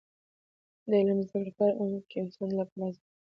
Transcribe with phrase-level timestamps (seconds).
[0.89, 3.11] د علم زده کړه په هر عمر کې د انسان لپاره لازمه ده.